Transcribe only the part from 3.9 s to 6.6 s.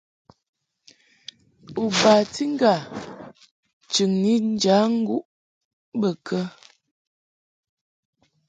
chɨŋni njaŋguʼ bə kə?